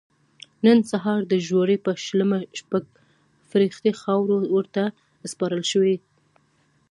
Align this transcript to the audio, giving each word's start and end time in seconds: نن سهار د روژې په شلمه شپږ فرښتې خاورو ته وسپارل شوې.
نن 0.65 0.77
سهار 0.91 1.21
د 1.27 1.33
روژې 1.47 1.77
په 1.85 1.91
شلمه 2.05 2.39
شپږ 2.59 2.83
فرښتې 3.49 3.91
خاورو 4.01 4.37
ته 4.75 4.83
وسپارل 5.23 5.63
شوې. 5.71 5.95